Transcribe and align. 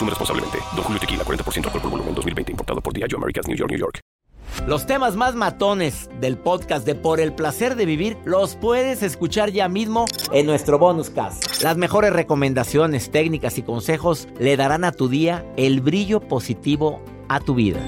Responsablemente. 0.00 0.58
Don 0.74 0.84
Julio 0.84 1.00
Tequila, 1.00 1.24
40% 1.24 1.66
alcohol 1.66 1.82
por 1.82 1.90
volumen, 1.90 2.14
2020. 2.14 2.52
Importado 2.52 2.80
por 2.80 2.92
Diageo 2.92 3.18
Americas, 3.18 3.46
New 3.46 3.56
York, 3.56 3.70
New 3.70 3.80
York. 3.80 4.00
Los 4.66 4.86
temas 4.86 5.16
más 5.16 5.34
matones 5.34 6.08
del 6.20 6.38
podcast 6.38 6.86
de 6.86 6.94
Por 6.94 7.20
el 7.20 7.32
Placer 7.32 7.74
de 7.74 7.84
Vivir 7.84 8.16
los 8.24 8.54
puedes 8.54 9.02
escuchar 9.02 9.50
ya 9.50 9.68
mismo 9.68 10.04
en 10.30 10.46
nuestro 10.46 10.78
bonus 10.78 11.10
cast. 11.10 11.62
Las 11.62 11.76
mejores 11.76 12.12
recomendaciones, 12.12 13.10
técnicas 13.10 13.58
y 13.58 13.62
consejos 13.62 14.28
le 14.38 14.56
darán 14.56 14.84
a 14.84 14.92
tu 14.92 15.08
día 15.08 15.44
el 15.56 15.80
brillo 15.80 16.20
positivo 16.20 17.02
a 17.28 17.40
tu 17.40 17.54
vida. 17.54 17.80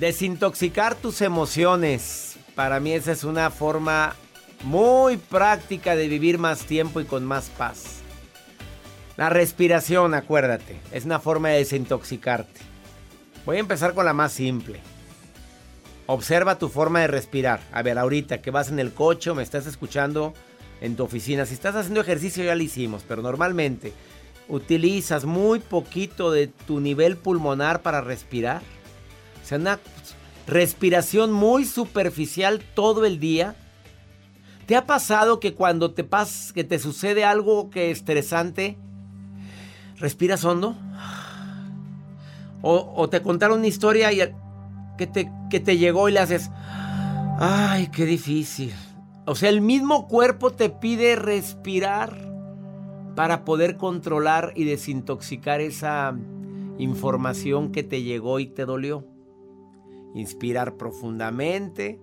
Desintoxicar 0.00 0.96
tus 0.96 1.20
emociones. 1.20 2.36
Para 2.56 2.80
mí 2.80 2.92
esa 2.92 3.12
es 3.12 3.22
una 3.22 3.50
forma 3.50 4.16
muy 4.64 5.16
práctica 5.16 5.94
de 5.94 6.08
vivir 6.08 6.38
más 6.38 6.64
tiempo 6.64 7.00
y 7.00 7.04
con 7.04 7.24
más 7.24 7.50
paz. 7.50 8.03
La 9.16 9.30
respiración, 9.30 10.12
acuérdate, 10.12 10.80
es 10.92 11.04
una 11.04 11.20
forma 11.20 11.50
de 11.50 11.58
desintoxicarte. 11.58 12.60
Voy 13.46 13.58
a 13.58 13.60
empezar 13.60 13.94
con 13.94 14.06
la 14.06 14.12
más 14.12 14.32
simple. 14.32 14.80
Observa 16.06 16.58
tu 16.58 16.68
forma 16.68 17.00
de 17.00 17.06
respirar. 17.06 17.60
A 17.72 17.82
ver, 17.82 17.96
ahorita 17.98 18.42
que 18.42 18.50
vas 18.50 18.70
en 18.70 18.80
el 18.80 18.92
coche 18.92 19.30
o 19.30 19.34
me 19.34 19.44
estás 19.44 19.66
escuchando 19.66 20.34
en 20.80 20.96
tu 20.96 21.04
oficina, 21.04 21.46
si 21.46 21.54
estás 21.54 21.76
haciendo 21.76 22.00
ejercicio 22.00 22.42
ya 22.42 22.56
lo 22.56 22.62
hicimos, 22.62 23.04
pero 23.06 23.22
normalmente 23.22 23.92
utilizas 24.48 25.24
muy 25.24 25.60
poquito 25.60 26.32
de 26.32 26.48
tu 26.48 26.80
nivel 26.80 27.16
pulmonar 27.16 27.82
para 27.82 28.00
respirar. 28.00 28.62
O 29.42 29.46
sea, 29.46 29.58
una 29.58 29.78
respiración 30.48 31.32
muy 31.32 31.64
superficial 31.66 32.62
todo 32.74 33.04
el 33.04 33.20
día. 33.20 33.54
¿Te 34.66 34.74
ha 34.74 34.86
pasado 34.86 35.38
que 35.38 35.54
cuando 35.54 35.92
te 35.92 36.02
pas 36.02 36.52
que 36.52 36.64
te 36.64 36.78
sucede 36.78 37.24
algo 37.24 37.70
que 37.70 37.90
estresante, 37.90 38.76
respiras 39.96 40.44
hondo. 40.44 40.76
O, 42.66 43.10
te 43.10 43.20
contaron 43.20 43.58
una 43.58 43.66
historia 43.66 44.10
y 44.10 44.20
que 44.96 45.06
te, 45.06 45.30
que 45.50 45.60
te 45.60 45.76
llegó 45.76 46.08
y 46.08 46.12
le 46.12 46.20
haces, 46.20 46.50
ay, 47.38 47.88
qué 47.88 48.06
difícil. 48.06 48.72
O 49.26 49.34
sea, 49.34 49.50
el 49.50 49.60
mismo 49.60 50.08
cuerpo 50.08 50.50
te 50.50 50.70
pide 50.70 51.16
respirar 51.16 52.16
para 53.14 53.44
poder 53.44 53.76
controlar 53.76 54.54
y 54.56 54.64
desintoxicar 54.64 55.60
esa 55.60 56.16
información 56.78 57.70
que 57.70 57.82
te 57.82 58.02
llegó 58.02 58.40
y 58.40 58.46
te 58.46 58.64
dolió. 58.64 59.04
Inspirar 60.14 60.76
profundamente, 60.76 62.00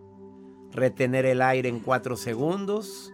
retener 0.72 1.26
el 1.26 1.42
aire 1.42 1.70
en 1.70 1.80
cuatro 1.80 2.16
segundos 2.18 3.12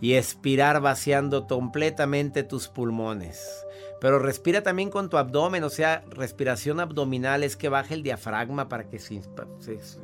y 0.00 0.14
expirar 0.14 0.80
vaciando 0.80 1.46
completamente 1.46 2.42
tus 2.42 2.68
pulmones. 2.68 3.66
Pero 4.00 4.18
respira 4.18 4.62
también 4.62 4.90
con 4.90 5.10
tu 5.10 5.18
abdomen, 5.18 5.62
o 5.62 5.68
sea, 5.68 6.02
respiración 6.08 6.80
abdominal 6.80 7.44
es 7.44 7.56
que 7.56 7.68
baje 7.68 7.94
el 7.94 8.02
diafragma 8.02 8.68
para 8.68 8.88
que 8.88 8.98
se, 8.98 9.20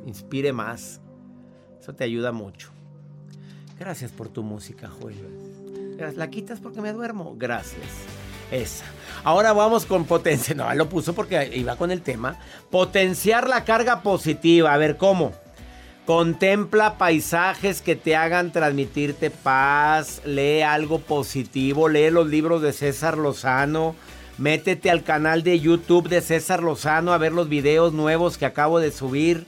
inspire 0.05 0.53
más. 0.53 1.01
Eso 1.81 1.95
te 1.95 2.03
ayuda 2.03 2.31
mucho. 2.31 2.69
Gracias 3.79 4.11
por 4.11 4.29
tu 4.29 4.43
música, 4.43 4.87
Joel. 4.87 5.17
¿La 6.15 6.29
quitas 6.29 6.59
porque 6.59 6.81
me 6.81 6.93
duermo? 6.93 7.35
Gracias. 7.37 7.81
Esa. 8.51 8.85
Ahora 9.23 9.51
vamos 9.51 9.85
con 9.85 10.05
potencia. 10.05 10.53
No, 10.55 10.71
lo 10.75 10.87
puso 10.87 11.13
porque 11.13 11.51
iba 11.55 11.75
con 11.75 11.91
el 11.91 12.01
tema. 12.01 12.39
Potenciar 12.69 13.49
la 13.49 13.65
carga 13.65 14.03
positiva. 14.03 14.73
A 14.73 14.77
ver, 14.77 14.97
¿cómo? 14.97 15.33
Contempla 16.07 16.97
paisajes 16.97 17.81
que 17.81 17.97
te 17.97 18.15
hagan 18.15 18.53
transmitirte 18.53 19.29
paz, 19.29 20.21
lee 20.23 20.61
algo 20.61 20.99
positivo, 20.99 21.89
lee 21.89 22.11
los 22.11 22.27
libros 22.27 22.61
de 22.61 22.71
César 22.71 23.17
Lozano, 23.17 23.93
métete 24.37 24.89
al 24.89 25.03
canal 25.03 25.43
de 25.43 25.59
YouTube 25.59 26.07
de 26.07 26.21
César 26.21 26.63
Lozano 26.63 27.11
a 27.11 27.17
ver 27.17 27.33
los 27.33 27.49
videos 27.49 27.91
nuevos 27.91 28.37
que 28.37 28.45
acabo 28.45 28.79
de 28.79 28.91
subir. 28.91 29.47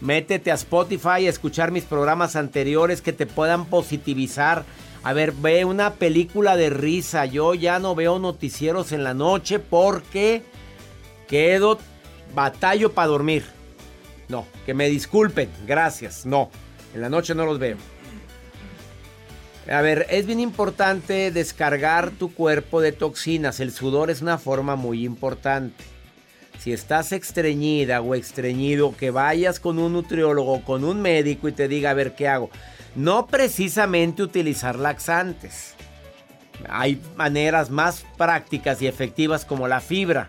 Métete 0.00 0.50
a 0.50 0.54
Spotify 0.54 1.26
a 1.26 1.30
escuchar 1.30 1.70
mis 1.70 1.84
programas 1.84 2.34
anteriores 2.34 3.00
que 3.00 3.12
te 3.12 3.26
puedan 3.26 3.64
positivizar. 3.66 4.64
A 5.04 5.12
ver, 5.12 5.30
ve 5.30 5.64
una 5.64 5.94
película 5.94 6.56
de 6.56 6.70
risa. 6.70 7.24
Yo 7.24 7.54
ya 7.54 7.78
no 7.78 7.94
veo 7.94 8.18
noticieros 8.18 8.90
en 8.90 9.04
la 9.04 9.14
noche 9.14 9.60
porque 9.60 10.42
quedo 11.28 11.78
batallo 12.34 12.94
para 12.94 13.06
dormir. 13.06 13.57
No, 14.28 14.46
que 14.66 14.74
me 14.74 14.88
disculpen, 14.88 15.48
gracias. 15.66 16.26
No, 16.26 16.50
en 16.94 17.00
la 17.00 17.08
noche 17.08 17.34
no 17.34 17.46
los 17.46 17.58
veo. 17.58 17.76
A 19.70 19.82
ver, 19.82 20.06
es 20.08 20.24
bien 20.24 20.40
importante 20.40 21.30
descargar 21.30 22.10
tu 22.10 22.32
cuerpo 22.32 22.80
de 22.80 22.92
toxinas. 22.92 23.60
El 23.60 23.70
sudor 23.70 24.10
es 24.10 24.22
una 24.22 24.38
forma 24.38 24.76
muy 24.76 25.04
importante. 25.04 25.84
Si 26.58 26.72
estás 26.72 27.12
estreñida 27.12 28.00
o 28.00 28.14
estreñido, 28.14 28.96
que 28.96 29.10
vayas 29.10 29.60
con 29.60 29.78
un 29.78 29.92
nutriólogo, 29.92 30.64
con 30.64 30.84
un 30.84 31.02
médico 31.02 31.48
y 31.48 31.52
te 31.52 31.68
diga, 31.68 31.90
a 31.90 31.94
ver, 31.94 32.14
¿qué 32.14 32.28
hago? 32.28 32.50
No 32.96 33.26
precisamente 33.26 34.22
utilizar 34.22 34.76
laxantes. 34.76 35.74
Hay 36.68 37.00
maneras 37.16 37.70
más 37.70 38.04
prácticas 38.16 38.80
y 38.82 38.86
efectivas 38.86 39.44
como 39.44 39.68
la 39.68 39.80
fibra. 39.80 40.28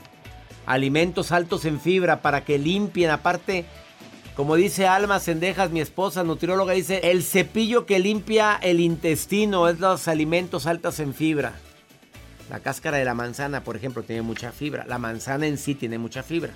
Alimentos 0.66 1.32
altos 1.32 1.66
en 1.66 1.80
fibra 1.80 2.22
para 2.22 2.44
que 2.44 2.60
limpien. 2.60 3.10
Aparte, 3.10 3.66
como 4.40 4.56
dice 4.56 4.88
Alma 4.88 5.20
Sendejas, 5.20 5.70
mi 5.70 5.82
esposa 5.82 6.24
nutrióloga, 6.24 6.72
dice, 6.72 7.12
el 7.12 7.24
cepillo 7.24 7.86
que 7.86 8.00
limpia 8.00 8.58
el 8.62 8.80
intestino 8.80 9.68
es 9.68 9.82
los 9.82 10.08
alimentos 10.08 10.66
altos 10.66 11.02
en 11.02 11.14
fibra. 11.14 11.56
La 12.50 12.62
cáscara 12.62 12.98
de 12.98 13.04
la 13.04 13.14
manzana, 13.14 13.66
por 13.66 13.76
ejemplo, 13.76 14.02
tiene 14.02 14.22
mucha 14.22 14.54
fibra. 14.54 14.86
La 14.88 14.98
manzana 14.98 15.46
en 15.46 15.58
sí 15.58 15.76
tiene 15.76 15.98
mucha 15.98 16.24
fibra. 16.24 16.54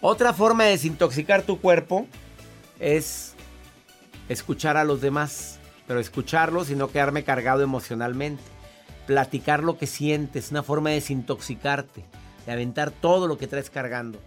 Otra 0.00 0.32
forma 0.32 0.62
de 0.62 0.70
desintoxicar 0.70 1.42
tu 1.42 1.60
cuerpo 1.60 2.06
es 2.78 3.34
escuchar 4.28 4.76
a 4.76 4.84
los 4.84 5.00
demás, 5.00 5.58
pero 5.88 5.98
escucharlos 5.98 6.70
y 6.70 6.76
no 6.76 6.92
quedarme 6.92 7.24
cargado 7.24 7.64
emocionalmente. 7.64 8.44
Platicar 9.08 9.64
lo 9.64 9.76
que 9.76 9.88
sientes, 9.88 10.52
una 10.52 10.62
forma 10.62 10.90
de 10.90 10.94
desintoxicarte, 11.00 12.04
de 12.46 12.52
aventar 12.52 12.92
todo 12.92 13.26
lo 13.26 13.38
que 13.38 13.48
traes 13.48 13.70
cargando. 13.70 14.20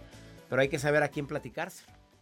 Pero 0.50 0.60
hay 0.60 0.68
que 0.68 0.78
saber 0.78 1.02
a 1.02 1.08
quién 1.08 1.26
platicarse 1.26 1.84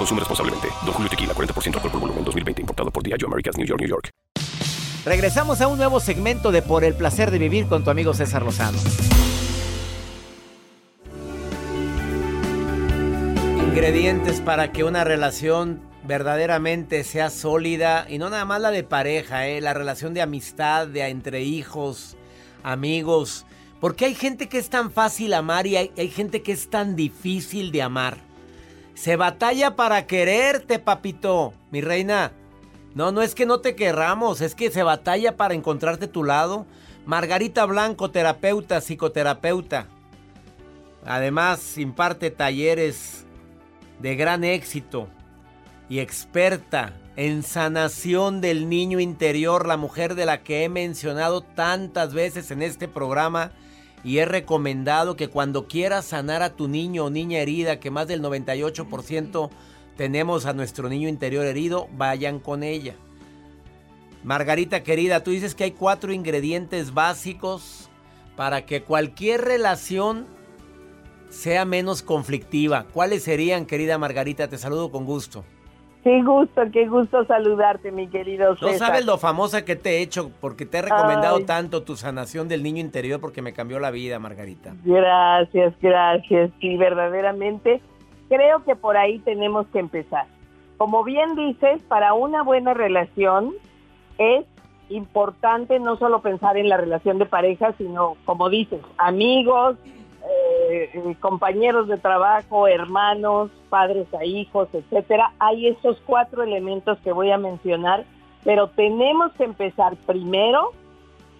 Consume 0.00 0.20
responsablemente. 0.20 0.68
Don 0.86 0.94
Julio 0.94 1.10
Tequila, 1.10 1.34
40% 1.34 1.74
alcohol 1.74 1.90
por 1.90 2.00
volumen, 2.00 2.24
2020. 2.24 2.62
Importado 2.62 2.90
por 2.90 3.02
Diageo 3.02 3.28
Americas, 3.28 3.58
New 3.58 3.66
York, 3.66 3.80
New 3.80 3.88
York. 3.90 4.08
Regresamos 5.04 5.60
a 5.60 5.68
un 5.68 5.76
nuevo 5.76 6.00
segmento 6.00 6.52
de 6.52 6.62
Por 6.62 6.84
el 6.84 6.94
Placer 6.94 7.30
de 7.30 7.38
Vivir 7.38 7.66
con 7.66 7.84
tu 7.84 7.90
amigo 7.90 8.14
César 8.14 8.42
Lozano. 8.42 8.78
Ingredientes 13.58 14.40
para 14.40 14.72
que 14.72 14.84
una 14.84 15.04
relación 15.04 15.82
verdaderamente 16.04 17.04
sea 17.04 17.28
sólida 17.28 18.06
y 18.08 18.16
no 18.16 18.30
nada 18.30 18.46
más 18.46 18.62
la 18.62 18.70
de 18.70 18.84
pareja, 18.84 19.48
¿eh? 19.48 19.60
la 19.60 19.74
relación 19.74 20.14
de 20.14 20.22
amistad, 20.22 20.86
de 20.86 21.06
entre 21.08 21.42
hijos, 21.42 22.16
amigos. 22.62 23.44
Porque 23.80 24.06
hay 24.06 24.14
gente 24.14 24.48
que 24.48 24.56
es 24.56 24.70
tan 24.70 24.90
fácil 24.90 25.34
amar 25.34 25.66
y 25.66 25.76
hay, 25.76 25.90
hay 25.98 26.08
gente 26.08 26.40
que 26.40 26.52
es 26.52 26.70
tan 26.70 26.96
difícil 26.96 27.70
de 27.70 27.82
amar. 27.82 28.29
Se 28.94 29.16
batalla 29.16 29.76
para 29.76 30.06
quererte, 30.06 30.78
papito, 30.78 31.54
mi 31.70 31.80
reina. 31.80 32.32
No, 32.94 33.12
no 33.12 33.22
es 33.22 33.34
que 33.34 33.46
no 33.46 33.60
te 33.60 33.76
querramos, 33.76 34.40
es 34.40 34.54
que 34.54 34.70
se 34.70 34.82
batalla 34.82 35.36
para 35.36 35.54
encontrarte 35.54 36.08
tu 36.08 36.24
lado. 36.24 36.66
Margarita 37.06 37.64
Blanco, 37.64 38.10
terapeuta, 38.10 38.80
psicoterapeuta. 38.80 39.86
Además, 41.06 41.78
imparte 41.78 42.30
talleres 42.30 43.24
de 44.00 44.16
gran 44.16 44.44
éxito 44.44 45.08
y 45.88 46.00
experta 46.00 46.92
en 47.16 47.42
sanación 47.42 48.40
del 48.40 48.68
niño 48.68 49.00
interior, 49.00 49.66
la 49.66 49.76
mujer 49.76 50.14
de 50.14 50.26
la 50.26 50.42
que 50.42 50.64
he 50.64 50.68
mencionado 50.68 51.42
tantas 51.42 52.14
veces 52.14 52.50
en 52.50 52.62
este 52.62 52.88
programa 52.88 53.52
y 54.02 54.18
he 54.18 54.24
recomendado 54.24 55.16
que 55.16 55.28
cuando 55.28 55.66
quieras 55.66 56.06
sanar 56.06 56.42
a 56.42 56.54
tu 56.56 56.68
niño 56.68 57.04
o 57.04 57.10
niña 57.10 57.38
herida, 57.38 57.80
que 57.80 57.90
más 57.90 58.08
del 58.08 58.22
98% 58.22 59.50
tenemos 59.96 60.46
a 60.46 60.52
nuestro 60.52 60.88
niño 60.88 61.08
interior 61.08 61.44
herido, 61.44 61.88
vayan 61.96 62.38
con 62.38 62.62
ella. 62.62 62.94
Margarita 64.24 64.82
querida, 64.82 65.22
tú 65.22 65.30
dices 65.30 65.54
que 65.54 65.64
hay 65.64 65.70
cuatro 65.72 66.12
ingredientes 66.12 66.94
básicos 66.94 67.90
para 68.36 68.64
que 68.64 68.82
cualquier 68.82 69.42
relación 69.42 70.26
sea 71.28 71.64
menos 71.64 72.02
conflictiva. 72.02 72.86
¿Cuáles 72.92 73.22
serían, 73.22 73.66
querida 73.66 73.98
Margarita? 73.98 74.48
Te 74.48 74.58
saludo 74.58 74.90
con 74.90 75.04
gusto. 75.04 75.44
Qué 76.02 76.22
gusto, 76.22 76.62
qué 76.72 76.88
gusto 76.88 77.24
saludarte, 77.26 77.92
mi 77.92 78.08
querido 78.08 78.54
César. 78.56 78.72
No 78.72 78.78
sabes 78.78 79.04
lo 79.04 79.18
famosa 79.18 79.64
que 79.64 79.76
te 79.76 79.98
he 79.98 80.02
hecho 80.02 80.30
porque 80.40 80.64
te 80.64 80.78
he 80.78 80.82
recomendado 80.82 81.44
tanto 81.44 81.82
tu 81.82 81.96
sanación 81.96 82.48
del 82.48 82.62
niño 82.62 82.80
interior 82.80 83.20
porque 83.20 83.42
me 83.42 83.52
cambió 83.52 83.78
la 83.78 83.90
vida, 83.90 84.18
Margarita. 84.18 84.74
Gracias, 84.84 85.74
gracias. 85.80 86.50
Sí, 86.60 86.76
verdaderamente 86.78 87.82
creo 88.30 88.64
que 88.64 88.76
por 88.76 88.96
ahí 88.96 89.18
tenemos 89.18 89.66
que 89.66 89.80
empezar. 89.80 90.26
Como 90.78 91.04
bien 91.04 91.34
dices, 91.34 91.82
para 91.88 92.14
una 92.14 92.42
buena 92.42 92.72
relación 92.72 93.52
es 94.16 94.46
importante 94.88 95.78
no 95.78 95.96
solo 95.96 96.22
pensar 96.22 96.56
en 96.56 96.68
la 96.68 96.78
relación 96.78 97.18
de 97.18 97.26
pareja, 97.26 97.74
sino, 97.76 98.16
como 98.24 98.48
dices, 98.48 98.80
amigos, 98.96 99.76
eh, 100.70 101.16
compañeros 101.20 101.88
de 101.88 101.98
trabajo, 101.98 102.68
hermanos, 102.68 103.50
padres 103.68 104.12
a 104.14 104.24
hijos, 104.24 104.68
etcétera. 104.72 105.32
Hay 105.38 105.66
esos 105.66 106.00
cuatro 106.06 106.42
elementos 106.42 106.98
que 107.00 107.12
voy 107.12 107.30
a 107.30 107.38
mencionar, 107.38 108.04
pero 108.44 108.68
tenemos 108.68 109.32
que 109.32 109.44
empezar 109.44 109.96
primero 110.06 110.72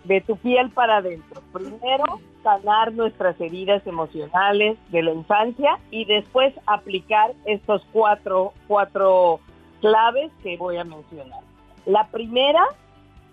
de 0.05 0.21
tu 0.21 0.37
piel 0.37 0.71
para 0.71 0.99
adentro. 0.99 1.43
Primero, 1.53 2.05
sanar 2.43 2.93
nuestras 2.93 3.41
heridas 3.41 3.87
emocionales 3.87 4.79
de 4.91 5.03
la 5.03 5.13
infancia 5.13 5.79
y 5.91 6.05
después 6.05 6.55
aplicar 6.67 7.33
estos 7.45 7.87
cuatro, 7.93 8.53
cuatro 8.67 9.41
claves 9.81 10.31
que 10.43 10.57
voy 10.57 10.77
a 10.77 10.85
mencionar. 10.85 11.41
La 11.87 12.07
primera, 12.09 12.65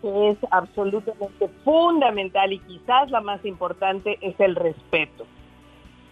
que 0.01 0.29
es 0.29 0.37
absolutamente 0.51 1.47
fundamental 1.63 2.53
y 2.53 2.59
quizás 2.59 3.09
la 3.11 3.21
más 3.21 3.43
importante, 3.45 4.17
es 4.21 4.39
el 4.39 4.55
respeto. 4.55 5.25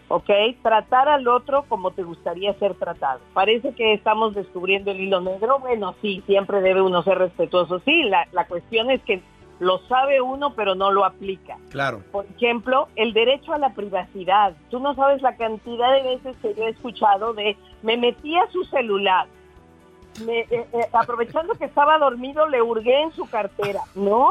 ¿Ok? 0.08 0.30
Tratar 0.62 1.10
al 1.10 1.28
otro 1.28 1.64
como 1.68 1.92
te 1.92 2.04
gustaría 2.04 2.54
ser 2.56 2.76
tratado. 2.76 3.20
Parece 3.34 3.74
que 3.74 3.94
estamos 3.94 4.36
descubriendo 4.36 4.92
el 4.92 5.02
hilo 5.02 5.22
negro. 5.22 5.60
Bueno, 5.60 5.96
sí, 6.02 6.24
siempre 6.26 6.62
debe 6.62 6.82
uno 6.82 7.04
ser 7.04 7.18
respetuoso. 7.18 7.80
Sí, 7.80 8.04
la, 8.04 8.28
la 8.32 8.46
cuestión 8.48 8.92
es 8.92 9.02
que 9.04 9.22
lo 9.60 9.80
sabe 9.88 10.22
uno, 10.22 10.54
pero 10.54 10.76
no 10.76 10.92
lo 10.92 11.06
aplica. 11.06 11.58
Claro. 11.70 12.04
Por 12.12 12.26
ejemplo, 12.26 12.90
el 12.96 13.14
derecho 13.14 13.54
a 13.54 13.58
la 13.58 13.74
privacidad. 13.74 14.54
Tú 14.70 14.80
no 14.80 14.96
sabes 14.96 15.22
la 15.22 15.38
cantidad 15.38 15.94
de 15.94 16.04
veces 16.04 16.36
que 16.42 16.54
yo 16.54 16.66
he 16.66 16.70
escuchado 16.70 17.34
de 17.34 17.56
me 17.82 17.98
metí 17.98 18.36
a 18.38 18.50
su 18.52 18.64
celular. 18.66 19.28
Me, 20.26 20.40
eh, 20.42 20.48
eh, 20.52 20.90
aprovechando 20.94 21.54
que 21.56 21.66
estaba 21.66 21.98
dormido, 21.98 22.48
le 22.48 22.62
hurgué 22.62 23.02
en 23.02 23.12
su 23.12 23.30
cartera. 23.30 23.82
No, 23.96 24.30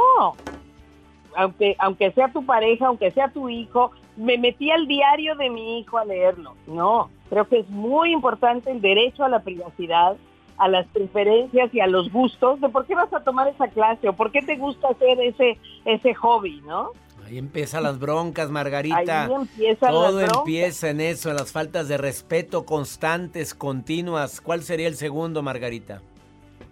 aunque, 1.36 1.76
aunque 1.78 2.10
sea 2.12 2.28
tu 2.28 2.44
pareja, 2.44 2.86
aunque 2.86 3.10
sea 3.10 3.28
tu 3.28 3.48
hijo, 3.48 3.92
me 4.16 4.38
metí 4.38 4.70
al 4.70 4.86
diario 4.86 5.34
de 5.36 5.50
mi 5.50 5.78
hijo 5.80 5.98
a 5.98 6.04
leerlo. 6.04 6.54
No, 6.66 7.10
creo 7.30 7.48
que 7.48 7.60
es 7.60 7.68
muy 7.70 8.12
importante 8.12 8.70
el 8.70 8.80
derecho 8.80 9.24
a 9.24 9.28
la 9.28 9.40
privacidad, 9.40 10.16
a 10.56 10.68
las 10.68 10.86
preferencias 10.88 11.74
y 11.74 11.80
a 11.80 11.86
los 11.86 12.12
gustos 12.12 12.60
de 12.60 12.68
por 12.68 12.86
qué 12.86 12.94
vas 12.94 13.12
a 13.12 13.20
tomar 13.24 13.48
esa 13.48 13.68
clase 13.68 14.08
o 14.08 14.12
por 14.12 14.30
qué 14.30 14.42
te 14.42 14.56
gusta 14.56 14.88
hacer 14.88 15.20
ese, 15.20 15.58
ese 15.84 16.14
hobby, 16.14 16.60
¿no? 16.66 16.90
Ahí 17.26 17.38
empiezan 17.38 17.84
las 17.84 17.98
broncas, 17.98 18.50
Margarita. 18.50 19.24
Ahí 19.24 19.32
empiezan 19.32 19.90
Todo 19.90 20.02
las 20.02 20.14
broncas. 20.14 20.38
empieza 20.38 20.90
en 20.90 21.00
eso, 21.00 21.30
en 21.30 21.36
las 21.36 21.52
faltas 21.52 21.88
de 21.88 21.96
respeto 21.96 22.66
constantes, 22.66 23.54
continuas. 23.54 24.40
¿Cuál 24.42 24.62
sería 24.62 24.88
el 24.88 24.94
segundo, 24.94 25.42
Margarita? 25.42 26.02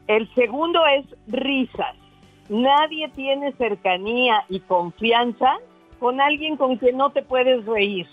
El 0.09 0.33
segundo 0.35 0.81
es 0.87 1.07
risas. 1.27 1.97
Nadie 2.51 3.09
tiene 3.17 3.53
cercanía 3.53 4.45
y 4.51 4.61
confianza 4.61 5.59
con 6.03 6.21
alguien 6.21 6.57
con 6.57 6.79
quien 6.79 6.97
no 6.97 7.11
te 7.11 7.23
puedes 7.23 7.65
reír. 7.65 8.09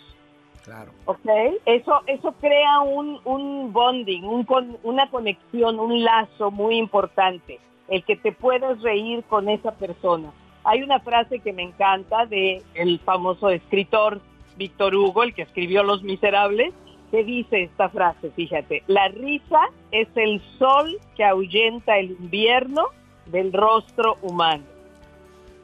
Claro. 0.64 0.92
¿ok? 1.06 1.28
Eso, 1.66 2.02
eso 2.06 2.34
crea 2.40 2.82
un, 2.82 3.20
un 3.26 3.74
bonding, 3.74 4.24
un 4.26 4.44
con- 4.44 4.78
una 4.84 5.10
conexión, 5.10 5.80
un 5.80 6.04
lazo 6.04 6.52
muy 6.52 6.76
importante, 6.78 7.60
el 7.88 8.04
que 8.04 8.16
te 8.16 8.32
puedas 8.32 8.80
reír 8.84 9.24
con 9.24 9.50
esa 9.50 9.72
persona. 9.72 10.32
Hay 10.64 10.84
una 10.84 11.00
frase 11.00 11.40
que 11.40 11.52
me 11.52 11.64
encanta 11.64 12.28
de 12.28 12.62
el 12.76 13.00
famoso 13.00 13.50
escritor 13.50 14.22
Víctor 14.58 14.94
Hugo, 14.94 15.24
el 15.24 15.34
que 15.34 15.42
escribió 15.42 15.82
Los 15.82 16.04
Miserables, 16.04 16.72
que 17.10 17.24
dice 17.24 17.64
esta 17.64 17.90
frase, 17.90 18.30
fíjate, 18.36 18.84
la 18.86 19.08
risa 19.08 19.62
es 19.90 20.08
el 20.14 20.40
sol 20.60 21.00
que 21.16 21.24
ahuyenta 21.24 21.98
el 21.98 22.12
invierno 22.12 22.84
del 23.26 23.52
rostro 23.52 24.18
humano. 24.22 24.66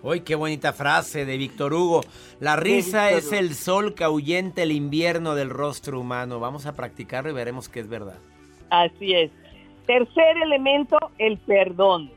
Uy, 0.06 0.20
qué 0.20 0.36
bonita 0.36 0.72
frase 0.72 1.26
de 1.26 1.36
Víctor 1.36 1.74
Hugo. 1.74 2.02
La 2.40 2.56
risa 2.56 3.10
es 3.10 3.34
el 3.34 3.56
sol 3.56 3.96
que 3.96 4.04
ahuyenta 4.04 4.62
el 4.62 4.72
invierno 4.72 5.34
del 5.34 5.50
rostro 5.50 6.00
humano. 6.00 6.40
Vamos 6.40 6.68
a 6.68 6.76
practicarlo 6.76 7.32
y 7.32 7.34
veremos 7.34 7.70
que 7.70 7.80
es 7.80 7.90
verdad. 7.90 8.20
Así 8.70 9.16
es. 9.16 9.32
Tercer 9.88 10.38
elemento, 10.44 11.00
el 11.18 11.40
perdón. 11.40 12.12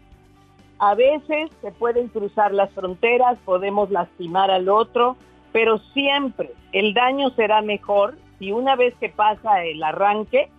A 0.78 0.94
veces 0.96 1.50
se 1.62 1.72
pueden 1.72 2.08
cruzar 2.08 2.52
las 2.52 2.70
fronteras, 2.72 3.38
podemos 3.46 3.90
lastimar 3.90 4.50
al 4.50 4.68
otro, 4.68 5.16
pero 5.52 5.78
siempre 5.94 6.52
el 6.72 6.92
daño 6.92 7.30
será 7.30 7.62
mejor 7.62 8.18
si 8.38 8.52
una 8.52 8.76
vez 8.76 8.94
que 9.00 9.08
pasa 9.08 9.64
el 9.64 9.82
arranque 9.82 10.50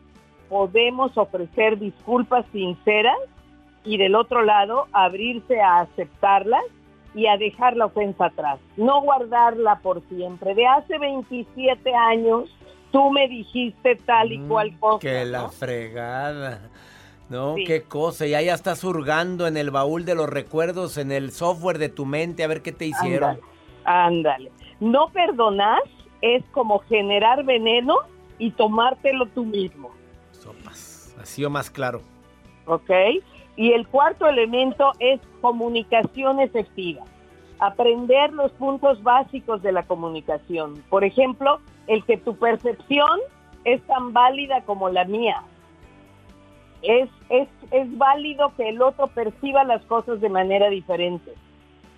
podemos 0.50 1.16
ofrecer 1.16 1.78
disculpas 1.78 2.44
sinceras 2.52 3.20
y 3.84 3.98
del 3.98 4.16
otro 4.16 4.42
lado 4.42 4.88
abrirse 4.94 5.62
a 5.62 5.82
aceptarlas 5.82 6.64
y 7.16 7.28
a 7.28 7.38
dejar 7.38 7.76
la 7.76 7.86
ofensa 7.88 8.26
atrás, 8.26 8.60
no 8.78 9.02
guardarla 9.02 9.80
por 9.80 10.02
siempre. 10.10 10.54
De 10.56 10.66
hace 10.68 10.98
27 11.00 11.94
años 11.96 12.50
tú 12.92 13.12
me 13.12 13.28
dijiste 13.28 13.96
tal 14.06 14.32
y 14.32 14.38
Mm, 14.40 14.48
cual 14.48 14.80
cosa. 14.80 15.00
Que 15.00 15.26
la 15.26 15.50
fregada. 15.50 16.62
No, 17.30 17.54
Sí. 17.56 17.64
qué 17.66 17.84
cosa. 17.84 18.26
Y 18.26 18.34
ahí 18.34 18.46
ya 18.48 18.56
estás 18.56 18.84
hurgando 18.84 19.46
en 19.46 19.56
el 19.58 19.70
baúl 19.70 20.04
de 20.06 20.16
los 20.16 20.28
recuerdos, 20.28 20.98
en 20.98 21.12
el 21.12 21.32
software 21.32 21.78
de 21.78 21.90
tu 21.90 22.06
mente, 22.06 22.44
a 22.44 22.48
ver 22.48 22.62
qué 22.64 22.72
te 22.72 22.86
hicieron. 22.88 23.40
Ándale, 23.86 24.50
ándale. 24.50 24.52
No 24.80 25.10
perdonar 25.10 25.80
es 26.22 26.44
como 26.52 26.80
generar 26.80 27.44
veneno 27.44 27.98
y 28.40 28.52
tomártelo 28.52 29.28
tú 29.28 29.46
mismo, 29.46 29.92
Sopas. 30.32 31.16
Así 31.22 31.44
o 31.46 31.50
más 31.50 31.70
claro. 31.70 32.02
¿Ok? 32.70 32.90
Y 33.56 33.74
el 33.74 33.88
cuarto 33.88 34.28
elemento 34.28 34.92
es 35.00 35.20
comunicación 35.42 36.40
efectiva. 36.40 37.04
Aprender 37.60 38.32
los 38.32 38.52
puntos 38.54 39.04
básicos 39.04 39.62
de 39.62 39.74
la 39.74 39.84
comunicación. 39.84 40.82
Por 40.90 41.04
ejemplo, 41.04 41.60
el 41.88 42.06
que 42.06 42.18
tu 42.18 42.38
percepción 42.38 43.20
es 43.66 43.82
tan 43.84 44.14
válida 44.14 44.62
como 44.62 44.90
la 44.90 45.04
mía. 45.04 45.44
Es, 46.82 47.10
es, 47.30 47.50
es 47.72 47.98
válido 47.98 48.54
que 48.56 48.70
el 48.70 48.82
otro 48.82 49.08
perciba 49.08 49.66
las 49.66 49.84
cosas 49.86 50.22
de 50.22 50.30
manera 50.30 50.70
diferente. 50.70 51.34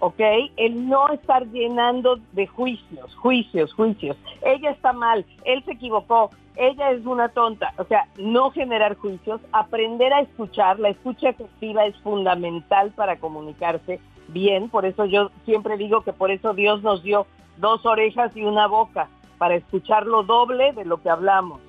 ¿Ok? 0.01 0.20
El 0.58 0.89
no 0.89 1.08
estar 1.10 1.48
llenando 1.48 2.20
de 2.34 2.48
juicios, 2.48 3.15
juicios, 3.15 3.72
juicios. 3.74 4.17
Ella 4.41 4.72
está 4.72 4.91
mal, 4.93 5.25
él 5.46 5.63
se 5.63 5.74
equivocó, 5.74 6.31
ella 6.55 6.91
es 6.91 7.05
una 7.05 7.29
tonta. 7.29 7.74
O 7.77 7.86
sea, 7.86 8.08
no 8.17 8.51
generar 8.51 8.98
juicios, 8.98 9.39
aprender 9.51 10.12
a 10.12 10.22
escuchar. 10.22 10.79
La 10.79 10.89
escucha 10.89 11.29
efectiva 11.29 11.86
es 11.86 11.96
fundamental 12.00 12.91
para 12.91 13.20
comunicarse 13.20 14.00
bien. 14.27 14.70
Por 14.70 14.86
eso 14.86 15.05
yo 15.05 15.29
siempre 15.46 15.77
digo 15.77 16.01
que 16.01 16.13
por 16.13 16.31
eso 16.31 16.53
Dios 16.53 16.81
nos 16.81 17.03
dio 17.03 17.27
dos 17.58 17.86
orejas 17.86 18.36
y 18.36 18.43
una 18.43 18.67
boca, 18.67 19.08
para 19.38 19.55
escuchar 19.55 20.05
lo 20.05 20.24
doble 20.24 20.74
de 20.74 20.86
lo 20.86 21.01
que 21.01 21.10
hablamos. 21.10 21.62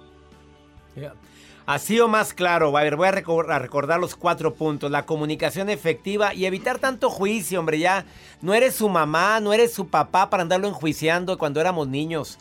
Así 1.64 2.00
o 2.00 2.09
más 2.09 2.35
claro, 2.35 2.76
a 2.76 2.83
ver, 2.83 2.97
voy 2.97 3.07
a 3.07 3.12
recordar, 3.12 4.00
los 4.00 4.16
cuatro 4.16 4.54
puntos. 4.54 4.90
La 4.90 5.07
comunicación 5.07 5.71
efectiva 5.71 6.35
y 6.35 6.47
evitar 6.47 6.78
tanto 6.78 7.09
juicio, 7.09 7.61
hombre, 7.61 7.78
ya 7.78 8.04
no 8.40 8.52
eres 8.52 8.75
su 8.75 8.88
mamá, 8.88 9.38
no 9.38 9.52
eres 9.52 9.73
su 9.73 9.88
papá 9.88 10.28
para 10.28 10.42
andarlo 10.42 10.66
enjuiciando 10.66 11.38
cuando 11.38 11.61
éramos 11.61 11.87
niños. 11.87 12.38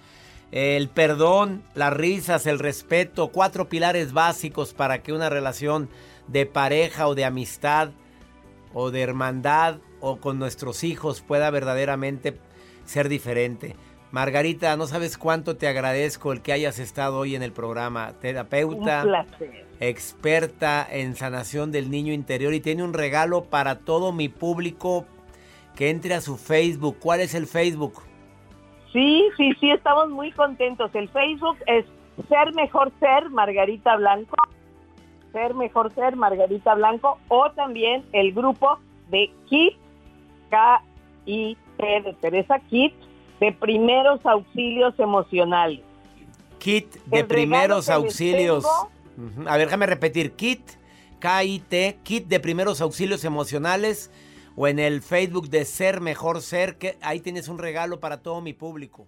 El 0.51 0.90
perdón, 0.90 1.63
las 1.75 1.94
risas, 1.94 2.48
el 2.48 2.60
respeto, 2.60 3.30
cuatro 3.30 3.70
pilares 3.70 4.12
básicos 4.12 4.74
para 4.74 5.04
que 5.04 5.13
una 5.13 5.30
relación 5.30 5.88
de 6.28 6.46
pareja 6.46 7.08
o 7.08 7.16
de 7.16 7.24
amistad 7.24 7.92
o 8.74 8.90
de 8.90 9.01
hermandad 9.01 9.78
o 10.00 10.18
con 10.18 10.40
nuestros 10.40 10.84
hijos 10.84 11.22
pueda 11.22 11.50
verdaderamente 11.51 12.38
ser 12.86 13.08
diferente. 13.08 13.75
Margarita, 14.12 14.75
no 14.75 14.88
sabes 14.88 15.18
cuánto 15.18 15.56
te 15.56 15.68
agradezco 15.68 16.34
el 16.34 16.41
que 16.41 16.51
hayas 16.51 16.80
estado 16.80 17.18
hoy 17.18 17.36
en 17.36 17.44
el 17.44 17.53
programa. 17.53 18.12
Terapeuta, 18.20 19.25
experta 19.80 20.86
en 20.89 21.15
sanación 21.15 21.72
del 21.72 21.89
niño 21.89 22.12
interior 22.12 22.53
y 22.53 22.60
tiene 22.60 22.84
un 22.84 22.94
regalo 22.94 23.46
para 23.46 23.80
todo 23.80 24.12
mi 24.12 24.27
público 24.27 25.06
que 25.77 25.89
entre 25.89 26.13
a 26.13 26.22
su 26.22 26.36
Facebook. 26.36 26.98
¿Cuál 27.00 27.22
es 27.22 27.34
el 27.34 27.48
Facebook? 27.48 28.01
Sí, 28.91 29.30
sí, 29.38 29.53
sí, 29.62 29.72
estamos 29.72 30.10
muy 30.10 30.34
contentos. 30.34 30.94
El 30.94 31.08
Facebook 31.08 31.58
es 31.65 31.86
Ser 32.27 32.53
Mejor 32.53 32.91
Ser 33.00 33.30
Margarita 33.30 33.96
Blanco. 33.96 34.36
Ser 35.32 35.53
Mejor 35.53 35.94
Ser 35.94 36.18
Margarita 36.18 36.75
Blanco. 36.75 37.18
O 37.30 37.50
también 37.51 38.03
el 38.12 38.34
grupo 38.34 38.77
de 39.10 39.32
KIT, 39.48 39.77
K-I-T 40.50 42.01
de 42.01 42.13
Teresa 42.20 42.60
KIT 42.70 42.94
de 43.41 43.51
primeros 43.51 44.25
auxilios 44.25 44.98
emocionales. 45.00 45.81
Kit 46.60 46.95
de 47.07 47.25
primeros 47.25 47.89
auxilios. 47.89 48.63
A 49.48 49.57
ver, 49.57 49.65
déjame 49.65 49.88
repetir. 49.88 50.33
Kit, 50.33 50.62
K-I-T, 51.19 52.00
Kit 52.03 52.27
de 52.27 52.39
primeros 52.39 52.79
auxilios 52.81 53.25
emocionales. 53.25 54.12
O 54.55 54.67
en 54.67 54.79
el 54.79 55.01
Facebook 55.01 55.50
de 55.50 55.65
Ser 55.65 56.01
Mejor 56.01 56.41
Ser, 56.41 56.77
que 56.77 56.98
ahí 57.01 57.19
tienes 57.19 57.48
un 57.48 57.57
regalo 57.57 58.00
para 58.00 58.21
todo 58.21 58.41
mi 58.41 58.53
público 58.53 59.07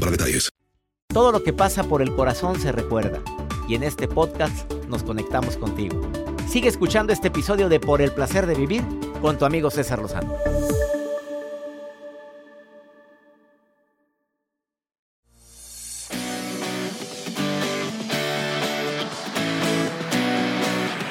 para 0.00 0.10
detalles. 0.10 0.50
Todo 1.08 1.32
lo 1.32 1.42
que 1.42 1.52
pasa 1.52 1.84
por 1.84 2.02
el 2.02 2.14
corazón 2.14 2.58
se 2.58 2.72
recuerda. 2.72 3.22
Y 3.68 3.74
en 3.74 3.82
este 3.82 4.08
podcast 4.08 4.70
nos 4.88 5.02
conectamos 5.02 5.56
contigo. 5.56 6.00
Sigue 6.48 6.68
escuchando 6.68 7.12
este 7.12 7.28
episodio 7.28 7.68
de 7.68 7.80
Por 7.80 8.02
el 8.02 8.12
placer 8.12 8.46
de 8.46 8.54
vivir 8.54 8.82
con 9.22 9.38
tu 9.38 9.44
amigo 9.44 9.70
César 9.70 10.00
Lozano. 10.00 10.36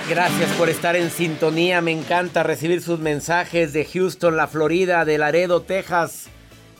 Gracias 0.09 0.51
por 0.57 0.69
estar 0.69 0.95
en 0.95 1.09
sintonía. 1.09 1.81
Me 1.81 1.91
encanta 1.91 2.43
recibir 2.43 2.83
sus 2.83 2.99
mensajes 2.99 3.73
de 3.73 3.83
Houston, 3.83 4.37
la 4.37 4.47
Florida, 4.47 5.05
de 5.05 5.17
Laredo, 5.17 5.63
Texas. 5.63 6.29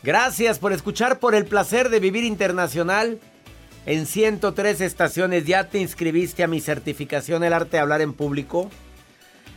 Gracias 0.03 0.60
por 0.60 0.74
escuchar 0.74 1.19
por 1.19 1.33
el 1.33 1.45
placer 1.45 1.88
de 1.88 2.01
vivir 2.01 2.25
internacional. 2.25 3.19
En 3.86 4.05
103 4.05 4.81
estaciones 4.81 5.45
ya 5.45 5.69
te 5.69 5.79
inscribiste 5.79 6.43
a 6.43 6.48
mi 6.48 6.60
certificación 6.60 7.41
El 7.45 7.53
arte 7.53 7.77
de 7.77 7.79
hablar 7.79 8.01
en 8.01 8.13
público. 8.13 8.69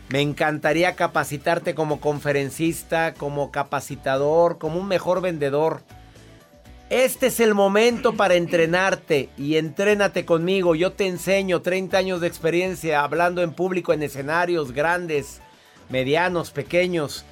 Me 0.07 0.21
encantaría 0.21 0.95
capacitarte 0.95 1.75
como 1.75 1.99
conferencista, 1.99 3.13
como 3.13 3.51
capacitador, 3.51 4.57
como 4.57 4.79
un 4.79 4.87
mejor 4.87 5.19
vendedor. 5.19 5.81
Este 6.89 7.27
es 7.27 7.41
el 7.41 7.53
momento 7.53 8.15
para 8.15 8.35
entrenarte 8.35 9.27
y 9.37 9.57
entrénate 9.57 10.23
conmigo. 10.23 10.75
Yo 10.75 10.93
te 10.93 11.07
enseño 11.07 11.61
30 11.61 11.97
años 11.97 12.21
de 12.21 12.27
experiencia 12.27 13.03
hablando 13.03 13.41
en 13.41 13.51
público 13.51 13.91
en 13.91 14.01
escenarios 14.01 14.71
grandes, 14.71 15.41
medianos, 15.89 16.51
pequeños 16.51 17.25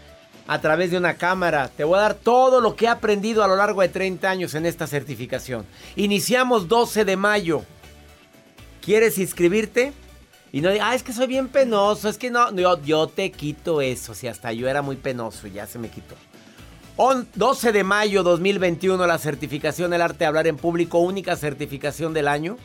a 0.47 0.61
través 0.61 0.91
de 0.91 0.97
una 0.97 1.15
cámara. 1.15 1.69
Te 1.69 1.83
voy 1.83 1.97
a 1.97 2.03
dar 2.03 2.13
todo 2.15 2.61
lo 2.61 2.75
que 2.75 2.85
he 2.85 2.89
aprendido 2.89 3.43
a 3.43 3.47
lo 3.47 3.55
largo 3.55 3.81
de 3.81 3.89
30 3.89 4.29
años 4.29 4.55
en 4.55 4.65
esta 4.65 4.87
certificación. 4.87 5.65
Iniciamos 5.95 6.67
12 6.67 7.05
de 7.05 7.17
mayo. 7.17 7.63
¿Quieres 8.81 9.17
inscribirte? 9.17 9.93
Y 10.51 10.61
no 10.61 10.69
ah, 10.81 10.95
es 10.95 11.03
que 11.03 11.11
soy 11.11 11.27
bien 11.27 11.49
penoso, 11.49 12.07
es 12.07 12.17
que 12.17 12.29
no, 12.31 12.55
yo, 12.55 12.81
yo 12.81 13.07
te 13.07 13.29
quito 13.31 13.81
eso, 13.81 14.13
si 14.13 14.27
hasta 14.27 14.53
yo 14.53 14.69
era 14.69 14.81
muy 14.81 14.95
penoso, 14.95 15.47
ya 15.47 15.67
se 15.67 15.79
me 15.79 15.89
quitó. 15.89 16.15
12 17.35 17.73
de 17.73 17.83
mayo 17.83 18.23
2021, 18.23 19.05
la 19.05 19.17
certificación 19.17 19.91
del 19.91 20.01
arte 20.01 20.19
de 20.19 20.25
hablar 20.27 20.47
en 20.47 20.55
público, 20.55 20.99
única 20.99 21.35
certificación 21.35 22.13
del 22.13 22.29
año, 22.29 22.55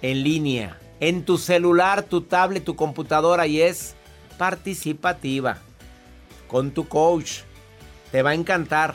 en 0.00 0.22
línea, 0.22 0.78
en 1.00 1.24
tu 1.24 1.38
celular, 1.38 2.04
tu 2.04 2.20
tablet, 2.20 2.62
tu 2.62 2.76
computadora 2.76 3.48
y 3.48 3.62
es 3.62 3.96
participativa 4.38 5.58
con 6.52 6.70
tu 6.70 6.86
coach. 6.86 7.40
Te 8.12 8.22
va 8.22 8.30
a 8.30 8.34
encantar. 8.34 8.94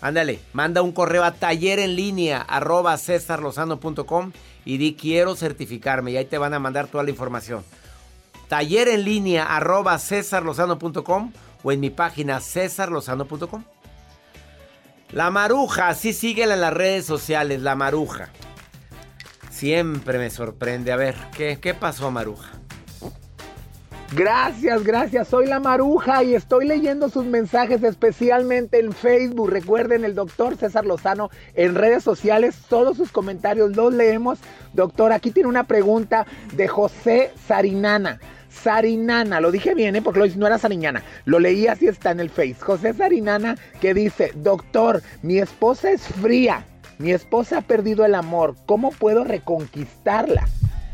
Ándale, 0.00 0.40
manda 0.54 0.82
un 0.82 0.92
correo 0.92 1.22
a 1.22 1.32
taller 1.32 1.78
en 1.78 1.94
línea 1.94 2.40
arroba 2.40 2.96
cesarlozano.com 2.96 4.32
y 4.64 4.78
di 4.78 4.94
quiero 4.94 5.36
certificarme 5.36 6.12
y 6.12 6.16
ahí 6.16 6.24
te 6.24 6.38
van 6.38 6.54
a 6.54 6.58
mandar 6.58 6.88
toda 6.88 7.04
la 7.04 7.10
información. 7.10 7.62
Taller 8.48 8.88
en 8.88 9.04
línea 9.04 9.44
arroba 9.44 9.98
cesarlozano.com 9.98 11.32
o 11.62 11.72
en 11.72 11.80
mi 11.80 11.90
página 11.90 12.40
cesarlozano.com. 12.40 13.64
La 15.12 15.30
maruja, 15.30 15.94
sí 15.94 16.12
síguela 16.12 16.54
en 16.54 16.60
las 16.62 16.72
redes 16.72 17.06
sociales, 17.06 17.60
la 17.60 17.76
maruja. 17.76 18.30
Siempre 19.50 20.18
me 20.18 20.30
sorprende. 20.30 20.92
A 20.92 20.96
ver, 20.96 21.16
¿qué, 21.36 21.58
qué 21.60 21.74
pasó, 21.74 22.10
maruja? 22.10 22.50
Gracias, 24.12 24.84
gracias. 24.84 25.28
Soy 25.28 25.46
la 25.46 25.58
Maruja 25.58 26.22
y 26.22 26.34
estoy 26.34 26.66
leyendo 26.66 27.08
sus 27.08 27.24
mensajes 27.24 27.82
especialmente 27.82 28.78
en 28.78 28.92
Facebook. 28.92 29.50
Recuerden, 29.50 30.04
el 30.04 30.14
doctor 30.14 30.56
César 30.56 30.86
Lozano 30.86 31.28
en 31.54 31.74
redes 31.74 32.04
sociales, 32.04 32.56
todos 32.68 32.96
sus 32.96 33.10
comentarios 33.10 33.74
los 33.74 33.92
leemos. 33.92 34.38
Doctor, 34.74 35.12
aquí 35.12 35.32
tiene 35.32 35.48
una 35.48 35.64
pregunta 35.64 36.24
de 36.54 36.68
José 36.68 37.32
Sarinana. 37.48 38.20
Sarinana, 38.48 39.40
lo 39.40 39.50
dije 39.50 39.74
bien, 39.74 39.96
¿eh? 39.96 40.02
porque 40.02 40.20
lo, 40.20 40.26
no 40.36 40.46
era 40.46 40.56
Sariñana, 40.56 41.02
lo 41.24 41.40
leí 41.40 41.66
así 41.66 41.88
está 41.88 42.12
en 42.12 42.20
el 42.20 42.30
Face. 42.30 42.56
José 42.60 42.94
Sarinana 42.94 43.56
que 43.80 43.92
dice, 43.92 44.32
doctor, 44.36 45.02
mi 45.22 45.38
esposa 45.38 45.90
es 45.90 46.02
fría 46.02 46.64
Mi 46.98 47.10
esposa 47.10 47.58
ha 47.58 47.62
perdido 47.62 48.04
el 48.04 48.14
amor. 48.14 48.54
¿Cómo 48.66 48.92
puedo 48.92 49.24
reconquistarla? 49.24 50.46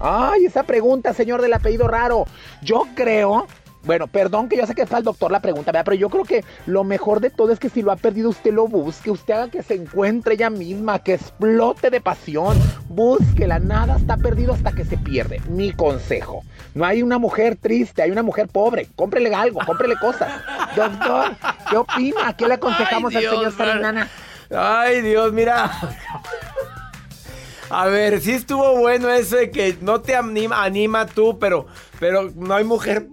Ay, 0.03 0.47
esa 0.47 0.65
pregunta, 0.65 1.15
señor 1.15 1.41
del 1.41 1.53
apellido 1.55 1.87
raro. 1.89 2.25
Yo 2.63 2.87
creo 2.95 3.47
bueno, 3.85 4.07
perdón 4.07 4.49
que 4.49 4.57
yo 4.57 4.67
sé 4.67 4.75
que 4.75 4.83
está 4.83 4.99
el 4.99 5.05
doctor 5.05 5.33
la 5.33 5.41
pregunta, 5.41 5.73
pero 5.73 5.95
yo 5.97 6.09
creo 6.09 6.25
que 6.25 6.45
lo 6.67 6.85
mejor 6.85 7.21
de 7.21 7.31
todo 7.31 7.51
es 7.51 7.59
que 7.59 7.69
si 7.69 7.83
lo 7.83 7.91
ha 7.91 7.97
perdido 7.97 8.31
usted 8.31 8.53
lo 8.53 8.69
busque, 8.69 9.11
usted 9.11 9.35
haga 9.35 9.51
que 9.51 9.63
se 9.63 9.75
encuentre 9.75 10.35
ella 10.35 10.51
misma, 10.51 11.01
que 11.01 11.15
explote 11.15 11.91
de 11.91 12.01
pasión, 12.01 12.57
búsquela, 12.89 13.59
nada 13.59 13.97
está 13.97 14.17
perdido 14.17 14.55
hasta 14.55 14.71
que 14.71 14.85
se 14.85 14.97
pierde. 14.97 15.41
Mi 15.49 15.73
consejo. 15.73 16.45
No 16.75 16.85
hay 16.85 17.03
una 17.03 17.19
mujer 17.19 17.57
triste, 17.57 18.03
hay 18.03 18.13
una 18.13 18.23
mujer 18.23 18.47
pobre. 18.47 18.89
Cómprele 18.95 19.35
algo, 19.35 19.61
cómprele 19.67 19.97
cosas. 19.97 20.33
Doctor, 20.77 21.33
¿qué 21.69 21.77
opina? 21.77 22.37
¿Qué 22.37 22.47
le 22.47 22.55
aconsejamos 22.55 23.15
al 23.17 23.23
señor 23.23 23.53
Saranana? 23.53 24.09
Ay, 24.55 25.01
Dios, 25.01 25.33
mira. 25.33 25.73
A 27.75 27.87
ver, 27.87 28.21
sí 28.21 28.33
estuvo 28.33 28.77
bueno 28.77 29.09
eso 29.09 29.37
de 29.37 29.51
que 29.51 29.79
no 29.81 30.03
te 30.03 30.15
anima, 30.15 30.63
anima 30.63 31.07
tú, 31.07 31.39
pero, 31.39 31.67
pero 31.99 32.31
no 32.37 32.55
hay 32.55 32.65
mujer. 32.65 33.07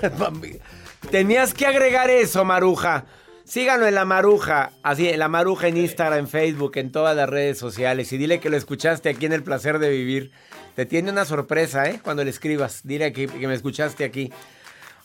Tenías 1.10 1.52
que 1.52 1.66
agregar 1.66 2.08
eso, 2.08 2.44
Maruja. 2.44 3.06
Síganlo 3.44 3.84
en 3.88 3.96
la 3.96 4.04
Maruja, 4.04 4.70
así, 4.84 5.08
en 5.08 5.18
la 5.18 5.26
Maruja 5.26 5.66
en 5.66 5.78
Instagram, 5.78 6.20
en 6.20 6.28
Facebook, 6.28 6.76
en 6.76 6.92
todas 6.92 7.16
las 7.16 7.28
redes 7.28 7.58
sociales. 7.58 8.12
Y 8.12 8.16
dile 8.16 8.38
que 8.38 8.48
lo 8.48 8.56
escuchaste 8.56 9.08
aquí 9.08 9.26
en 9.26 9.32
El 9.32 9.42
Placer 9.42 9.80
de 9.80 9.90
Vivir. 9.90 10.30
Te 10.76 10.86
tiene 10.86 11.10
una 11.10 11.24
sorpresa, 11.24 11.90
¿eh? 11.90 11.98
Cuando 12.00 12.22
le 12.22 12.30
escribas. 12.30 12.82
Dile 12.84 13.12
que, 13.12 13.26
que 13.26 13.48
me 13.48 13.54
escuchaste 13.54 14.04
aquí. 14.04 14.32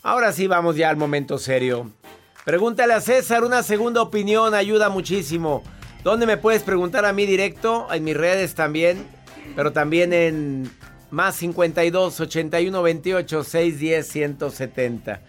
Ahora 0.04 0.30
sí, 0.30 0.46
vamos 0.46 0.76
ya 0.76 0.88
al 0.90 0.96
momento 0.96 1.38
serio. 1.38 1.90
Pregúntale 2.44 2.94
a 2.94 3.00
César, 3.00 3.42
una 3.42 3.64
segunda 3.64 4.00
opinión 4.00 4.54
ayuda 4.54 4.90
muchísimo. 4.90 5.64
¿Dónde 6.02 6.26
me 6.26 6.36
puedes 6.36 6.64
preguntar 6.64 7.04
a 7.04 7.12
mí 7.12 7.26
directo? 7.26 7.86
En 7.92 8.02
mis 8.02 8.16
redes 8.16 8.56
también, 8.56 9.06
pero 9.54 9.72
también 9.72 10.12
en 10.12 10.68
más 11.10 11.36
52 11.36 12.18
81 12.18 12.82
28 12.82 13.44
610 13.44 14.08
170. 14.08 15.20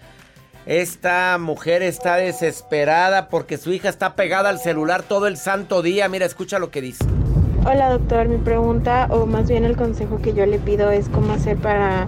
Esta 0.66 1.38
mujer 1.40 1.84
está 1.84 2.16
desesperada 2.16 3.30
porque 3.30 3.58
su 3.58 3.72
hija 3.72 3.88
está 3.88 4.16
pegada 4.16 4.50
al 4.50 4.58
celular 4.58 5.04
todo 5.04 5.28
el 5.28 5.38
santo 5.38 5.84
día. 5.84 6.10
Mira, 6.10 6.26
escucha 6.26 6.58
lo 6.58 6.72
que 6.72 6.82
dice. 6.82 7.06
Hola 7.66 7.92
doctor, 7.92 8.28
mi 8.28 8.38
pregunta 8.38 9.08
o 9.12 9.28
más 9.28 9.48
bien 9.48 9.66
el 9.66 9.78
consejo 9.78 10.22
que 10.24 10.34
yo 10.34 10.48
le 10.48 10.58
pido 10.58 10.90
es 10.90 11.08
cómo 11.08 11.34
hacer 11.34 11.58
para 11.58 12.08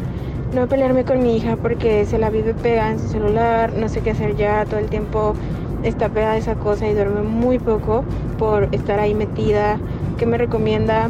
no 0.55 0.67
pelearme 0.67 1.05
con 1.05 1.21
mi 1.21 1.37
hija 1.37 1.55
porque 1.55 2.05
se 2.05 2.17
la 2.17 2.31
vive 2.31 2.55
pegada 2.55 2.91
en 2.91 2.99
su 2.99 3.09
celular, 3.09 3.73
no 3.73 3.89
sé 3.89 4.01
qué 4.01 4.11
hacer 4.11 4.35
ya, 4.35 4.65
todo 4.65 4.79
el 4.79 4.89
tiempo 4.89 5.35
está 5.85 6.09
pegada 6.09 6.37
esa 6.37 6.55
cosa 6.55 6.87
y 6.87 6.93
duerme 6.93 7.21
muy 7.21 7.59
poco 7.59 8.03
por 8.37 8.67
estar 8.73 8.99
ahí 8.99 9.13
metida. 9.13 9.79
¿Qué 10.17 10.25
me 10.25 10.37
recomienda? 10.37 11.09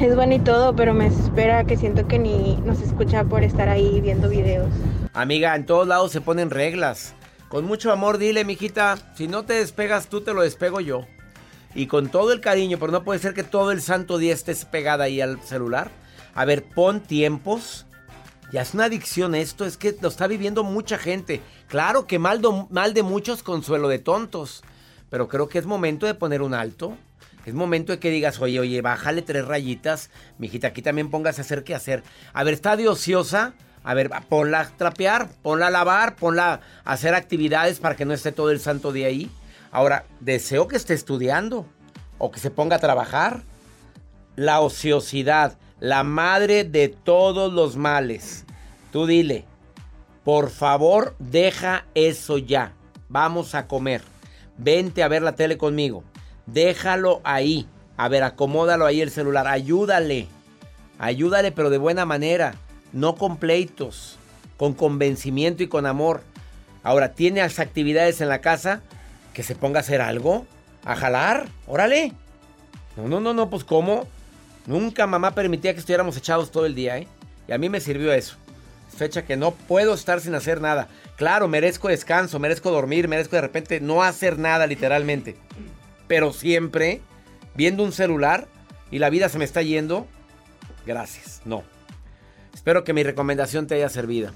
Es 0.00 0.16
bueno 0.16 0.34
y 0.34 0.38
todo, 0.38 0.74
pero 0.74 0.94
me 0.94 1.06
espera 1.06 1.64
que 1.64 1.76
siento 1.76 2.08
que 2.08 2.18
ni 2.18 2.56
nos 2.64 2.80
escucha 2.80 3.24
por 3.24 3.44
estar 3.44 3.68
ahí 3.68 4.00
viendo 4.00 4.28
videos. 4.28 4.68
Amiga, 5.12 5.54
en 5.54 5.66
todos 5.66 5.86
lados 5.86 6.10
se 6.10 6.20
ponen 6.20 6.50
reglas. 6.50 7.14
Con 7.48 7.66
mucho 7.66 7.92
amor 7.92 8.18
dile, 8.18 8.44
mijita, 8.44 8.96
si 9.14 9.28
no 9.28 9.44
te 9.44 9.54
despegas 9.54 10.08
tú, 10.08 10.22
te 10.22 10.32
lo 10.32 10.42
despego 10.42 10.80
yo. 10.80 11.06
Y 11.74 11.86
con 11.86 12.08
todo 12.08 12.32
el 12.32 12.40
cariño, 12.40 12.78
pero 12.78 12.92
no 12.92 13.04
puede 13.04 13.20
ser 13.20 13.34
que 13.34 13.44
todo 13.44 13.72
el 13.72 13.82
santo 13.82 14.18
día 14.18 14.32
estés 14.32 14.64
pegada 14.64 15.04
ahí 15.04 15.20
al 15.20 15.40
celular. 15.42 15.90
A 16.34 16.46
ver, 16.46 16.64
pon 16.64 17.00
tiempos 17.00 17.86
ya 18.52 18.60
es 18.60 18.74
una 18.74 18.84
adicción 18.84 19.34
esto, 19.34 19.64
es 19.64 19.78
que 19.78 19.96
lo 20.02 20.08
está 20.08 20.26
viviendo 20.26 20.62
mucha 20.62 20.98
gente. 20.98 21.40
Claro 21.72 22.06
que 22.06 22.18
mal, 22.18 22.42
de 22.42 23.02
muchos, 23.02 23.42
consuelo 23.42 23.88
de 23.88 23.98
tontos. 23.98 24.62
Pero 25.08 25.26
creo 25.26 25.48
que 25.48 25.58
es 25.58 25.64
momento 25.64 26.04
de 26.04 26.12
poner 26.12 26.42
un 26.42 26.52
alto. 26.52 26.98
Es 27.46 27.54
momento 27.54 27.92
de 27.92 27.98
que 27.98 28.10
digas, 28.10 28.42
oye, 28.42 28.60
oye, 28.60 28.82
bájale 28.82 29.22
tres 29.22 29.46
rayitas. 29.46 30.10
Mijita, 30.36 30.66
aquí 30.66 30.82
también 30.82 31.08
póngase 31.08 31.40
a 31.40 31.44
hacer 31.44 31.64
qué 31.64 31.74
hacer. 31.74 32.02
A 32.34 32.44
ver, 32.44 32.52
está 32.52 32.76
de 32.76 32.88
ociosa. 32.88 33.54
A 33.84 33.94
ver, 33.94 34.10
ponla 34.28 34.60
a 34.60 34.68
trapear, 34.68 35.30
ponla 35.40 35.68
a 35.68 35.70
lavar, 35.70 36.16
ponla 36.16 36.60
a 36.84 36.92
hacer 36.92 37.14
actividades 37.14 37.80
para 37.80 37.96
que 37.96 38.04
no 38.04 38.12
esté 38.12 38.32
todo 38.32 38.50
el 38.50 38.60
santo 38.60 38.92
día 38.92 39.06
ahí. 39.06 39.30
Ahora, 39.70 40.04
deseo 40.20 40.68
que 40.68 40.76
esté 40.76 40.92
estudiando 40.92 41.64
o 42.18 42.30
que 42.30 42.38
se 42.38 42.50
ponga 42.50 42.76
a 42.76 42.80
trabajar. 42.80 43.44
La 44.36 44.60
ociosidad, 44.60 45.56
la 45.80 46.02
madre 46.04 46.64
de 46.64 46.88
todos 46.88 47.50
los 47.50 47.76
males. 47.76 48.44
Tú 48.92 49.06
dile, 49.06 49.46
por 50.24 50.50
favor, 50.50 51.16
deja 51.18 51.86
eso 51.94 52.38
ya. 52.38 52.72
Vamos 53.08 53.54
a 53.54 53.66
comer. 53.66 54.02
Vente 54.56 55.02
a 55.02 55.08
ver 55.08 55.22
la 55.22 55.34
tele 55.34 55.58
conmigo. 55.58 56.04
Déjalo 56.46 57.20
ahí. 57.24 57.66
A 57.96 58.08
ver, 58.08 58.22
acomódalo 58.22 58.86
ahí 58.86 59.00
el 59.00 59.10
celular. 59.10 59.48
Ayúdale. 59.48 60.28
Ayúdale, 60.98 61.50
pero 61.50 61.70
de 61.70 61.78
buena 61.78 62.06
manera. 62.06 62.54
No 62.92 63.16
con 63.16 63.36
pleitos. 63.36 64.16
Con 64.56 64.74
convencimiento 64.74 65.62
y 65.62 65.68
con 65.68 65.86
amor. 65.86 66.22
Ahora, 66.84 67.12
¿tiene 67.14 67.40
las 67.40 67.58
actividades 67.58 68.20
en 68.20 68.28
la 68.28 68.40
casa? 68.40 68.80
Que 69.34 69.42
se 69.42 69.56
ponga 69.56 69.78
a 69.78 69.82
hacer 69.82 70.00
algo. 70.00 70.46
A 70.84 70.94
jalar. 70.94 71.48
Órale. 71.66 72.12
No, 72.96 73.08
no, 73.08 73.20
no, 73.20 73.34
no, 73.34 73.50
pues 73.50 73.64
¿cómo? 73.64 74.06
Nunca 74.66 75.06
mamá 75.06 75.32
permitía 75.32 75.72
que 75.72 75.80
estuviéramos 75.80 76.16
echados 76.16 76.52
todo 76.52 76.66
el 76.66 76.74
día, 76.74 76.98
¿eh? 76.98 77.08
Y 77.48 77.52
a 77.52 77.58
mí 77.58 77.68
me 77.68 77.80
sirvió 77.80 78.12
eso. 78.12 78.36
Fecha 78.96 79.24
que 79.24 79.36
no 79.36 79.52
puedo 79.52 79.94
estar 79.94 80.20
sin 80.20 80.34
hacer 80.34 80.60
nada. 80.60 80.88
Claro, 81.16 81.48
merezco 81.48 81.88
descanso, 81.88 82.38
merezco 82.38 82.70
dormir, 82.70 83.08
merezco 83.08 83.36
de 83.36 83.42
repente 83.42 83.80
no 83.80 84.02
hacer 84.02 84.38
nada 84.38 84.66
literalmente. 84.66 85.36
Pero 86.06 86.32
siempre 86.32 87.00
viendo 87.54 87.82
un 87.82 87.92
celular 87.92 88.46
y 88.90 88.98
la 88.98 89.10
vida 89.10 89.28
se 89.28 89.38
me 89.38 89.44
está 89.44 89.62
yendo. 89.62 90.06
Gracias, 90.86 91.40
no. 91.44 91.64
Espero 92.54 92.84
que 92.84 92.92
mi 92.92 93.02
recomendación 93.02 93.66
te 93.66 93.76
haya 93.76 93.88
servido. 93.88 94.30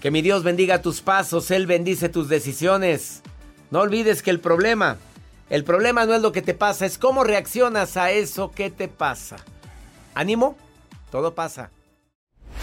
Que 0.00 0.10
mi 0.10 0.22
Dios 0.22 0.44
bendiga 0.44 0.82
tus 0.82 1.00
pasos, 1.00 1.50
Él 1.50 1.66
bendice 1.66 2.08
tus 2.08 2.28
decisiones. 2.28 3.22
No 3.70 3.80
olvides 3.80 4.22
que 4.22 4.30
el 4.30 4.40
problema 4.40 4.98
el 5.50 5.64
problema 5.64 6.06
no 6.06 6.14
es 6.14 6.22
lo 6.22 6.30
que 6.30 6.42
te 6.42 6.54
pasa, 6.54 6.86
es 6.86 6.96
cómo 6.96 7.24
reaccionas 7.24 7.96
a 7.96 8.12
eso 8.12 8.52
que 8.52 8.70
te 8.70 8.86
pasa. 8.86 9.36
¿Ánimo? 10.14 10.56
Todo 11.10 11.34
pasa. 11.34 11.72